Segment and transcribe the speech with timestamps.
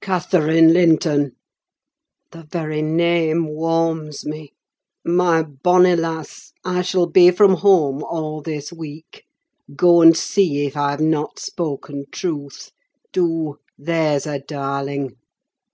[0.00, 1.32] Catherine Linton
[2.30, 4.52] (the very name warms me),
[5.04, 9.24] my bonny lass, I shall be from home all this week;
[9.74, 12.70] go and see if I have not spoken truth:
[13.12, 15.16] do, there's a darling!